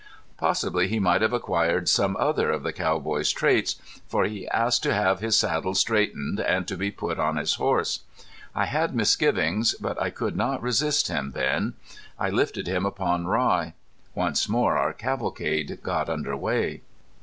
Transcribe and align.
Possibly 0.35 0.87
he 0.87 0.97
might 0.97 1.21
have 1.21 1.31
acquired 1.31 1.87
some 1.87 2.17
other 2.17 2.49
of 2.49 2.63
the 2.63 2.73
cowboy's 2.73 3.29
traits, 3.29 3.75
for 4.07 4.25
he 4.25 4.47
asked 4.49 4.81
to 4.81 4.93
have 4.95 5.19
his 5.19 5.37
saddle 5.37 5.75
straightened 5.75 6.39
and 6.39 6.67
to 6.67 6.75
be 6.75 6.89
put 6.89 7.19
on 7.19 7.35
his 7.37 7.53
horse. 7.53 7.99
I 8.55 8.65
had 8.65 8.95
misgivings, 8.95 9.75
but 9.79 10.01
I 10.01 10.09
could 10.09 10.35
not 10.35 10.59
resist 10.63 11.07
him 11.07 11.33
then. 11.33 11.75
I 12.17 12.31
lifted 12.31 12.65
him 12.65 12.83
upon 12.83 13.27
Rye. 13.27 13.75
Once 14.15 14.49
more 14.49 14.75
our 14.75 14.91
cavalcade 14.93 15.83
got 15.83 16.09
under 16.09 16.35
way. 16.35 16.81